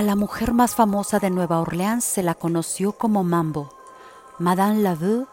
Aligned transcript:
A 0.00 0.02
la 0.02 0.16
mujer 0.16 0.54
más 0.54 0.74
famosa 0.74 1.18
de 1.18 1.28
Nueva 1.28 1.60
Orleans 1.60 2.04
se 2.04 2.22
la 2.22 2.34
conoció 2.34 2.92
como 2.92 3.22
Mambo, 3.22 3.68
Madame 4.38 4.80
Laveux, 4.80 5.28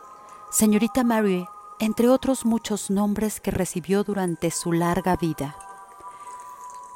señorita 0.51 1.05
Marie, 1.05 1.47
entre 1.79 2.09
otros 2.09 2.43
muchos 2.43 2.89
nombres 2.89 3.39
que 3.39 3.51
recibió 3.51 4.03
durante 4.03 4.51
su 4.51 4.73
larga 4.73 5.15
vida. 5.15 5.55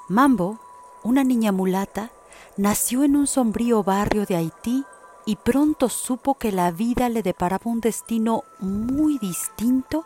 Mambo, 0.09 0.59
una 1.03 1.23
niña 1.23 1.53
mulata, 1.53 2.11
nació 2.57 3.05
en 3.05 3.15
un 3.15 3.25
sombrío 3.25 3.85
barrio 3.85 4.25
de 4.25 4.35
Haití 4.35 4.83
y 5.25 5.37
pronto 5.37 5.87
supo 5.87 6.37
que 6.37 6.51
la 6.51 6.71
vida 6.71 7.07
le 7.07 7.23
deparaba 7.23 7.71
un 7.71 7.79
destino 7.79 8.43
muy 8.59 9.17
distinto 9.17 10.03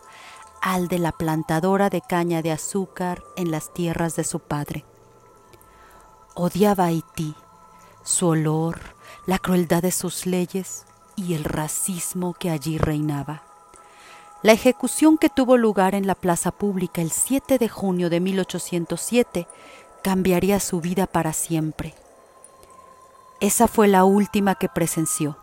al 0.61 0.87
de 0.87 0.99
la 0.99 1.13
plantadora 1.13 1.89
de 1.89 2.01
caña 2.01 2.43
de 2.43 2.51
azúcar 2.51 3.23
en 3.35 3.49
las 3.49 3.73
tierras 3.73 4.15
de 4.15 4.23
su 4.23 4.39
padre. 4.39 4.85
Odiaba 6.35 6.85
Haití, 6.85 7.33
su 8.05 8.27
olor, 8.27 8.79
la 9.25 9.39
crueldad 9.39 9.81
de 9.81 9.91
sus 9.91 10.25
leyes 10.25 10.85
y 11.17 11.33
el 11.33 11.43
racismo 11.43 12.33
que 12.33 12.49
allí 12.49 12.77
reinaba. 12.77 13.43
La 14.41 14.53
ejecución 14.53 15.17
que 15.17 15.29
tuvo 15.29 15.57
lugar 15.57 15.93
en 15.93 16.07
la 16.07 16.15
plaza 16.15 16.51
pública 16.51 17.01
el 17.01 17.11
7 17.11 17.57
de 17.57 17.67
junio 17.67 18.09
de 18.09 18.21
1807 18.21 19.47
cambiaría 20.01 20.61
su 20.61 20.79
vida 20.79 21.07
para 21.07 21.33
siempre. 21.33 21.93
Esa 23.41 23.67
fue 23.67 23.89
la 23.89 24.05
última 24.05 24.55
que 24.55 24.69
presenció 24.69 25.37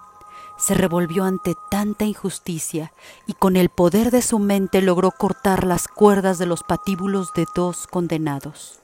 se 0.62 0.75
revolvió 0.75 1.25
ante 1.25 1.56
tanta 1.70 2.05
injusticia 2.05 2.92
y 3.27 3.33
con 3.33 3.56
el 3.56 3.69
poder 3.69 4.12
de 4.12 4.23
su 4.23 4.39
mente 4.39 4.81
logró 4.81 5.11
cortar 5.11 5.65
las 5.65 5.89
cuerdas 5.89 6.39
de 6.39 6.47
los 6.47 6.62
patíbulos 6.62 7.33
de 7.34 7.47
dos 7.55 7.89
condenados. 7.89 8.78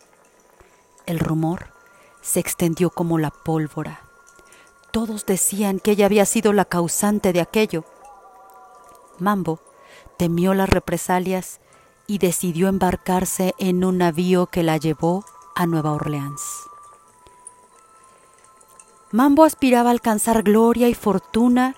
El 1.07 1.21
rumor 1.21 1.78
se 2.23 2.41
extendió 2.41 2.91
como 2.91 3.19
la 3.19 3.31
pólvora. 3.31 4.03
Todos 4.91 5.27
decían 5.27 5.81
que 5.81 5.93
ella 5.93 6.07
había 6.07 6.25
sido 6.25 6.53
la 6.53 6.65
causante 6.65 7.33
de 7.33 7.41
aquello. 7.41 7.85
Mambo 9.19 9.61
temió 10.17 10.55
las 10.55 10.69
represalias 10.69 11.61
y 12.07 12.19
decidió 12.19 12.69
embarcarse 12.69 13.55
en 13.59 13.85
un 13.85 13.99
navío 13.99 14.47
que 14.47 14.63
la 14.63 14.77
llevó 14.77 15.25
a 15.55 15.67
Nueva 15.67 15.93
Orleans. 15.93 16.43
Mambo 19.11 19.45
aspiraba 19.45 19.91
a 19.91 19.93
alcanzar 19.93 20.43
gloria 20.43 20.89
y 20.89 20.95
fortuna 20.95 21.77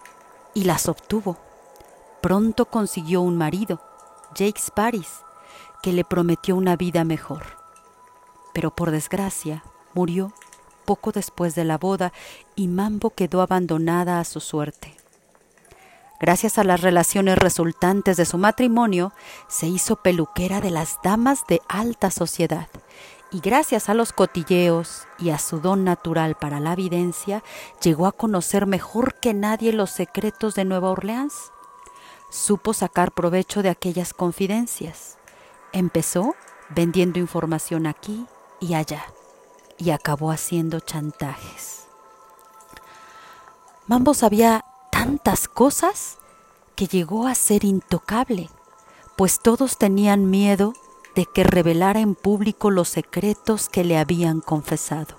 y 0.54 0.64
las 0.64 0.88
obtuvo. 0.88 1.36
Pronto 2.20 2.66
consiguió 2.66 3.22
un 3.22 3.38
marido, 3.38 3.80
Jake 4.34 4.60
Paris, 4.74 5.08
que 5.82 5.92
le 5.92 6.04
prometió 6.04 6.56
una 6.56 6.76
vida 6.76 7.04
mejor. 7.04 7.58
Pero 8.52 8.70
por 8.74 8.90
desgracia 8.90 9.64
murió 9.94 10.32
poco 10.90 11.12
después 11.12 11.54
de 11.54 11.64
la 11.64 11.78
boda 11.78 12.12
y 12.56 12.66
Mambo 12.66 13.10
quedó 13.10 13.42
abandonada 13.42 14.18
a 14.18 14.24
su 14.24 14.40
suerte. 14.40 14.96
Gracias 16.18 16.58
a 16.58 16.64
las 16.64 16.80
relaciones 16.80 17.38
resultantes 17.38 18.16
de 18.16 18.24
su 18.24 18.38
matrimonio, 18.38 19.12
se 19.48 19.68
hizo 19.68 19.96
peluquera 19.96 20.60
de 20.60 20.70
las 20.70 20.98
damas 21.04 21.44
de 21.48 21.62
alta 21.68 22.10
sociedad 22.10 22.66
y 23.30 23.38
gracias 23.38 23.88
a 23.88 23.94
los 23.94 24.12
cotilleos 24.12 25.06
y 25.18 25.30
a 25.30 25.38
su 25.38 25.60
don 25.60 25.84
natural 25.84 26.34
para 26.34 26.58
la 26.58 26.72
evidencia, 26.72 27.44
llegó 27.80 28.06
a 28.06 28.12
conocer 28.12 28.66
mejor 28.66 29.14
que 29.14 29.32
nadie 29.32 29.72
los 29.72 29.90
secretos 29.90 30.56
de 30.56 30.64
Nueva 30.64 30.90
Orleans. 30.90 31.52
Supo 32.30 32.74
sacar 32.74 33.12
provecho 33.12 33.62
de 33.62 33.68
aquellas 33.68 34.12
confidencias. 34.12 35.18
Empezó 35.72 36.34
vendiendo 36.68 37.20
información 37.20 37.86
aquí 37.86 38.26
y 38.58 38.74
allá 38.74 39.04
y 39.80 39.90
acabó 39.90 40.30
haciendo 40.30 40.80
chantajes. 40.80 41.86
Mambo 43.86 44.14
sabía 44.14 44.64
tantas 44.90 45.48
cosas 45.48 46.18
que 46.76 46.86
llegó 46.86 47.26
a 47.26 47.34
ser 47.34 47.64
intocable, 47.64 48.50
pues 49.16 49.40
todos 49.40 49.78
tenían 49.78 50.30
miedo 50.30 50.74
de 51.14 51.26
que 51.26 51.42
revelara 51.42 52.00
en 52.00 52.14
público 52.14 52.70
los 52.70 52.88
secretos 52.88 53.68
que 53.68 53.82
le 53.82 53.98
habían 53.98 54.40
confesado. 54.40 55.18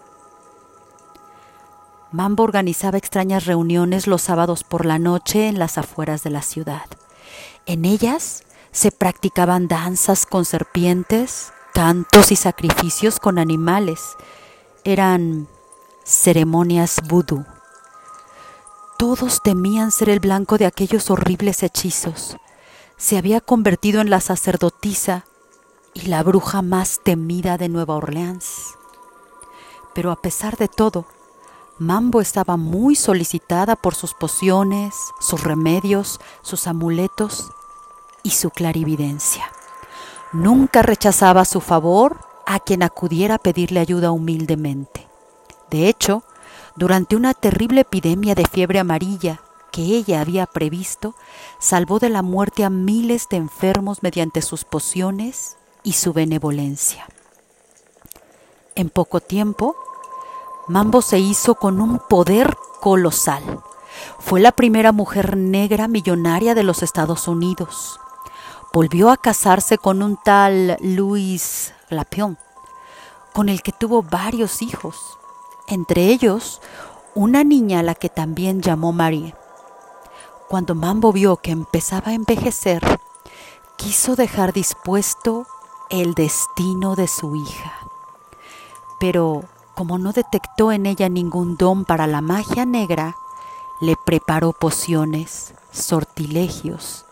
Mambo 2.11 2.43
organizaba 2.43 2.97
extrañas 2.97 3.45
reuniones 3.45 4.05
los 4.05 4.22
sábados 4.22 4.63
por 4.63 4.85
la 4.85 4.99
noche 4.99 5.47
en 5.47 5.59
las 5.59 5.78
afueras 5.78 6.23
de 6.23 6.29
la 6.29 6.41
ciudad. 6.41 6.85
En 7.66 7.85
ellas 7.85 8.43
se 8.72 8.91
practicaban 8.91 9.67
danzas 9.67 10.25
con 10.25 10.45
serpientes, 10.45 11.53
cantos 11.73 12.31
y 12.31 12.35
sacrificios 12.35 13.19
con 13.19 13.39
animales. 13.39 14.16
Eran 14.84 15.47
ceremonias 16.03 17.02
vudú. 17.08 17.46
Todos 18.97 19.44
temían 19.44 19.92
ser 19.92 20.09
el 20.09 20.19
blanco 20.19 20.58
de 20.58 20.66
aquellos 20.66 21.12
horribles 21.12 21.62
hechizos. 21.62 22.38
Se 22.97 23.16
había 23.16 23.41
convertido 23.41 24.02
en 24.02 24.09
la 24.09 24.22
sacerdotisa 24.22 25.25
y 25.94 26.08
la 26.08 26.24
bruja 26.24 26.64
más 26.64 27.00
temida 27.03 27.59
de 27.59 27.70
Nueva 27.70 27.96
Orleans. 27.96 28.75
Pero 29.94 30.12
a 30.12 30.16
pesar 30.20 30.58
de 30.58 30.68
todo, 30.68 31.06
Mambo 31.78 32.20
estaba 32.20 32.58
muy 32.58 32.96
solicitada 32.96 33.75
por 33.75 33.94
sus 33.94 34.16
pociones, 34.16 34.96
sus 35.20 35.44
remedios, 35.44 36.20
sus 36.41 36.66
amuletos 36.66 37.52
y 38.24 38.31
su 38.31 38.50
clarividencia. 38.50 39.52
Nunca 40.31 40.81
rechazaba 40.81 41.46
su 41.46 41.62
favor 41.62 42.31
a 42.53 42.59
quien 42.59 42.84
acudiera 42.84 43.35
a 43.35 43.38
pedirle 43.39 43.79
ayuda 43.79 44.12
humildemente. 44.12 45.07
De 45.69 45.88
hecho, 45.88 46.23
durante 46.75 47.16
una 47.16 47.34
terrible 47.34 47.81
epidemia 47.81 48.35
de 48.35 48.45
fiebre 48.45 48.79
amarilla 48.79 49.39
que 49.72 49.84
ella 49.84 50.19
había 50.19 50.45
previsto, 50.47 51.16
salvó 51.59 52.00
de 52.00 52.09
la 52.09 52.22
muerte 52.22 52.66
a 52.66 52.69
miles 52.69 53.29
de 53.29 53.38
enfermos 53.38 54.03
mediante 54.03 54.41
sus 54.41 54.66
pociones 54.66 55.56
y 55.81 55.94
su 55.94 56.11
benevolencia. 56.11 57.07
En 58.75 58.90
poco 58.90 59.22
tiempo, 59.22 59.78
Mambo 60.67 61.01
se 61.01 61.19
hizo 61.19 61.56
con 61.56 61.79
un 61.79 62.00
poder 62.00 62.57
colosal. 62.81 63.61
Fue 64.19 64.41
la 64.41 64.51
primera 64.51 64.91
mujer 64.91 65.38
negra 65.38 65.88
millonaria 65.88 66.53
de 66.53 66.63
los 66.63 66.84
Estados 66.84 67.29
Unidos. 67.29 67.97
Volvió 68.73 69.09
a 69.09 69.16
casarse 69.16 69.78
con 69.78 70.03
un 70.03 70.17
tal 70.22 70.78
Luis 70.81 71.73
Lapion, 71.91 72.38
con 73.34 73.50
el 73.50 73.62
que 73.62 73.72
tuvo 73.72 74.03
varios 74.03 74.62
hijos, 74.62 75.18
entre 75.68 76.06
ellos 76.07 76.62
una 77.16 77.44
niña 77.44 77.79
a 77.79 77.84
la 77.84 77.96
que 77.96 78.09
también 78.09 78.62
llamó 78.62 78.91
Marie. 78.91 79.35
Cuando 80.50 80.75
Mambo 80.75 81.12
vio 81.13 81.38
que 81.38 81.52
empezaba 81.52 82.12
a 82.12 82.13
envejecer, 82.13 82.81
quiso 83.78 84.16
dejar 84.16 84.53
dispuesto 84.53 85.47
el 85.90 86.13
destino 86.13 86.96
de 86.96 87.07
su 87.07 87.35
hija. 87.35 87.74
Pero 89.00 89.44
como 89.75 89.97
no 89.97 90.12
detectó 90.13 90.72
en 90.72 90.85
ella 90.85 91.09
ningún 91.09 91.58
don 91.58 91.85
para 91.85 92.08
la 92.08 92.22
magia 92.22 92.66
negra, 92.66 93.16
le 93.81 93.96
preparó 94.06 94.53
pociones, 94.53 95.53
sortilegios 95.72 97.06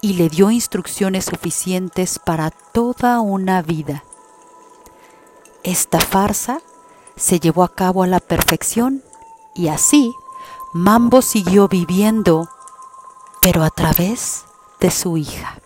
y 0.00 0.14
le 0.14 0.28
dio 0.28 0.50
instrucciones 0.50 1.26
suficientes 1.26 2.18
para 2.18 2.50
toda 2.50 3.20
una 3.20 3.60
vida. 3.62 4.04
Esta 5.64 5.98
farsa 5.98 6.60
se 7.16 7.40
llevó 7.40 7.62
a 7.62 7.74
cabo 7.74 8.02
a 8.02 8.06
la 8.06 8.20
perfección 8.20 9.02
y 9.54 9.68
así 9.68 10.14
Mambo 10.74 11.22
siguió 11.22 11.68
viviendo, 11.68 12.50
pero 13.40 13.62
a 13.62 13.70
través 13.70 14.44
de 14.78 14.90
su 14.90 15.16
hija 15.16 15.58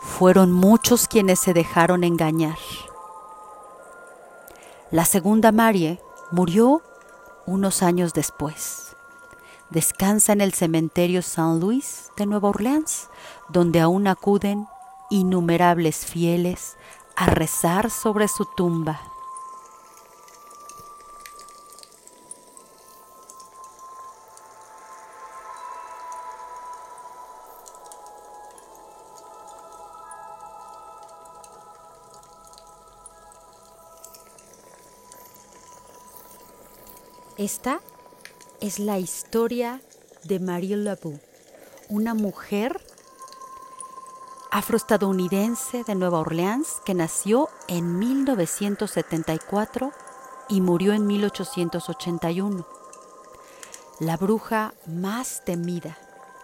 fueron 0.00 0.50
muchos 0.50 1.08
quienes 1.08 1.40
se 1.40 1.52
dejaron 1.52 2.04
engañar. 2.04 2.56
La 4.90 5.04
segunda 5.04 5.52
Marie 5.52 6.00
murió 6.30 6.80
unos 7.44 7.82
años 7.82 8.14
después. 8.14 8.96
Descansa 9.68 10.32
en 10.32 10.40
el 10.40 10.54
cementerio 10.54 11.20
Saint 11.20 11.60
Louis 11.60 12.10
de 12.16 12.24
Nueva 12.24 12.48
Orleans, 12.48 13.10
donde 13.50 13.80
aún 13.80 14.06
acuden 14.06 14.68
innumerables 15.10 16.06
fieles 16.06 16.76
a 17.16 17.26
rezar 17.26 17.90
sobre 17.90 18.28
su 18.28 18.44
tumba. 18.44 19.00
Esta 37.36 37.80
es 38.60 38.78
la 38.78 38.98
historia 38.98 39.82
de 40.22 40.38
Marie 40.38 40.76
Laveau, 40.76 41.18
una 41.88 42.14
mujer 42.14 42.80
afroestadounidense 44.54 45.82
de 45.82 45.96
Nueva 45.96 46.20
Orleans 46.20 46.80
que 46.84 46.94
nació 46.94 47.48
en 47.66 47.98
1974 47.98 49.90
y 50.48 50.60
murió 50.60 50.92
en 50.92 51.08
1881. 51.08 52.64
La 53.98 54.16
bruja 54.16 54.74
más 54.86 55.42
temida, 55.44 55.98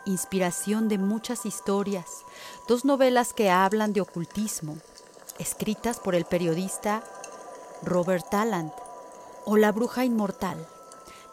inspiración 0.07 0.89
de 0.89 0.99
muchas 0.99 1.47
historias, 1.47 2.25
dos 2.67 2.85
novelas 2.85 3.33
que 3.33 3.49
hablan 3.49 3.93
de 3.93 4.01
ocultismo, 4.01 4.77
escritas 5.39 6.01
por 6.01 6.17
el 6.17 6.25
periodista 6.25 7.05
Robert 7.85 8.29
Tallant, 8.29 8.73
o 9.45 9.57
La 9.57 9.71
bruja 9.71 10.05
inmortal, 10.05 10.67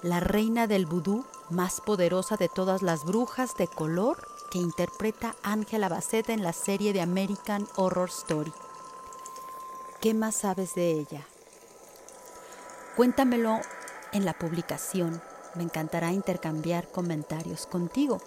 la 0.04 0.20
reina 0.20 0.68
del 0.68 0.86
vudú 0.86 1.26
más 1.50 1.82
poderosa 1.82 2.38
de 2.38 2.50
todas 2.50 2.84
las 2.84 3.04
brujas 3.04 3.56
de 3.56 3.68
color 3.68 4.37
que 4.52 4.60
interpreta 4.60 5.36
Ángela 5.44 5.90
Bassett 5.90 6.30
en 6.30 6.44
la 6.44 6.54
serie 6.54 6.94
de 6.94 7.02
American 7.02 7.68
Horror 7.76 8.10
Story. 8.10 8.54
¿Qué 10.02 10.14
más 10.14 10.36
sabes 10.36 10.76
de 10.76 10.92
ella? 10.92 11.26
Cuéntamelo 12.96 13.60
en 14.14 14.26
la 14.26 14.34
publicación. 14.34 15.22
Me 15.56 15.64
encantará 15.64 16.12
intercambiar 16.12 16.92
comentarios 16.92 17.66
contigo. 17.66 18.20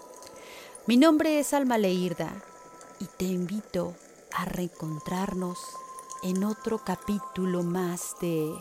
Mi 0.87 0.97
nombre 0.97 1.39
es 1.39 1.55
Alma 1.55 1.79
Leirda 1.79 2.31
y 2.99 3.07
te 3.07 3.25
invito 3.25 3.95
a 4.33 4.45
reencontrarnos 4.45 5.59
en 6.23 6.45
otro 6.45 6.79
capítulo 6.79 7.63
más 7.63 8.15
de 8.21 8.53